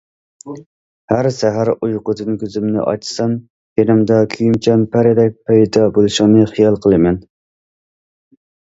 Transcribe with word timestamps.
ھەر 1.11 1.29
سەھەر 1.39 1.69
ئۇيقۇدىن 1.73 2.39
كۆزۈمنى 2.45 2.85
ئاچسام، 2.93 3.37
يېنىمدا 3.83 4.19
كۆيۈمچان 4.35 4.89
پەرىدەك 4.97 5.39
پەيدا 5.51 5.87
بولۇشۇڭنى 5.99 6.53
خىيال 6.57 6.85
قىلىمەن. 6.89 7.25